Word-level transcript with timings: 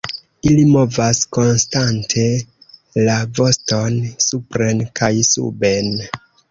Ili 0.51 0.61
movas 0.75 1.19
konstante 1.37 2.25
la 3.09 3.19
voston 3.41 4.03
supren 4.31 4.85
kaj 5.03 5.13
suben. 5.33 5.97